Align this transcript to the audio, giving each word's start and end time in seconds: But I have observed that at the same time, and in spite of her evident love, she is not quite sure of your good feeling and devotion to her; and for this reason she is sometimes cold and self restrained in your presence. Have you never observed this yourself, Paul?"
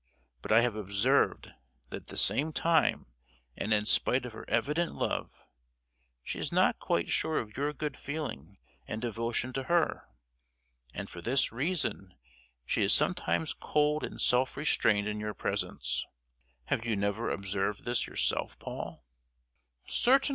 But 0.41 0.51
I 0.51 0.61
have 0.61 0.75
observed 0.75 1.51
that 1.91 1.95
at 1.97 2.07
the 2.07 2.17
same 2.17 2.53
time, 2.53 3.05
and 3.55 3.71
in 3.71 3.85
spite 3.85 4.25
of 4.25 4.33
her 4.33 4.49
evident 4.49 4.95
love, 4.95 5.29
she 6.23 6.39
is 6.39 6.51
not 6.51 6.79
quite 6.79 7.07
sure 7.09 7.37
of 7.37 7.55
your 7.55 7.71
good 7.71 7.95
feeling 7.95 8.57
and 8.87 8.99
devotion 8.99 9.53
to 9.53 9.65
her; 9.69 10.09
and 10.91 11.07
for 11.07 11.21
this 11.21 11.51
reason 11.51 12.15
she 12.65 12.81
is 12.81 12.93
sometimes 12.93 13.53
cold 13.53 14.03
and 14.03 14.19
self 14.19 14.57
restrained 14.57 15.07
in 15.07 15.19
your 15.19 15.35
presence. 15.35 16.07
Have 16.65 16.83
you 16.83 16.95
never 16.95 17.29
observed 17.29 17.85
this 17.85 18.07
yourself, 18.07 18.57
Paul?" 18.57 19.05